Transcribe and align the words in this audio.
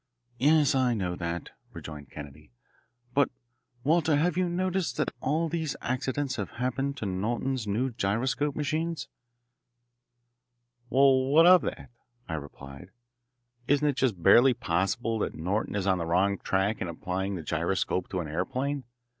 "Yes, 0.39 0.73
I 0.73 0.95
know 0.95 1.15
that," 1.15 1.51
rejoined 1.73 2.09
Kennedy; 2.09 2.49
"but, 3.13 3.29
Walter, 3.83 4.15
have 4.15 4.35
you 4.35 4.49
noticed 4.49 4.97
that 4.97 5.11
all 5.21 5.47
these 5.47 5.75
accidents 5.79 6.37
have 6.37 6.49
happened 6.53 6.97
to 6.97 7.05
Norton's 7.05 7.67
new 7.67 7.91
gyroscope 7.91 8.55
machines?" 8.55 9.07
"Well, 10.89 11.25
what 11.25 11.45
of 11.45 11.61
that" 11.61 11.91
I 12.27 12.33
replied. 12.33 12.89
"Isn't 13.67 13.89
it 13.89 13.95
just 13.97 14.23
barely 14.23 14.55
possible 14.55 15.19
that 15.19 15.35
Norton 15.35 15.75
is 15.75 15.85
on 15.85 15.99
the 15.99 16.07
wrong 16.07 16.39
track 16.39 16.81
in 16.81 16.87
applying 16.87 17.35
the 17.35 17.43
gyroscope 17.43 18.09
to 18.09 18.21
an 18.21 18.27
aeroplane? 18.27 18.85